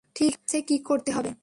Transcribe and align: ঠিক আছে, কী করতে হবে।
ঠিক 0.15 0.33
আছে, 0.37 0.57
কী 0.61 0.75
করতে 0.83 1.09
হবে। 1.11 1.31